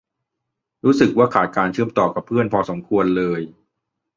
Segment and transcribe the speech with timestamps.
[0.83, 3.41] รู้สึกว่าขาดการเชื่อมต่อกับเพื่อนพอควรเลย